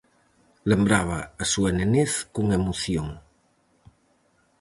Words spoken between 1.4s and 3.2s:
a súa nenez con emoción.